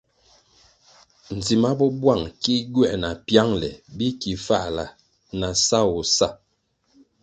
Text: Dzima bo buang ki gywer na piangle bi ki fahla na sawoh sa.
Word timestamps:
Dzima 1.41 1.69
bo 1.77 1.85
buang 2.01 2.23
ki 2.41 2.55
gywer 2.73 2.93
na 3.03 3.09
piangle 3.25 3.69
bi 3.95 4.07
ki 4.21 4.33
fahla 4.45 4.85
na 5.39 5.49
sawoh 5.65 6.05
sa. 6.17 6.27